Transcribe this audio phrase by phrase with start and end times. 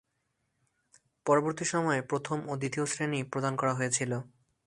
[1.25, 4.11] পরবর্তী সময়ে, প্রথম ও দ্বিতীয় শ্রেণী প্রদান করা হয়েছিল।